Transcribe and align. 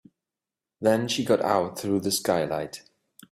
Then 0.79 1.07
she 1.07 1.23
got 1.23 1.41
out 1.41 1.77
through 1.77 1.99
the 1.99 2.09
skylight. 2.09 2.81